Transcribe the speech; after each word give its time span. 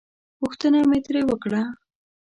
پوښتنه 0.39 0.79
مې 0.89 0.99
ترې 1.05 1.21
وکړه. 1.29 1.61